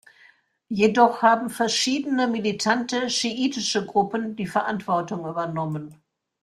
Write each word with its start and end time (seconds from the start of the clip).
Jedoch 0.69 1.21
haben 1.21 1.51
verschiedene 1.51 2.25
militante 2.27 3.07
schiitische 3.11 3.85
Gruppen 3.85 4.35
die 4.35 4.47
Verantwortung 4.47 5.27
übernommen. 5.27 6.01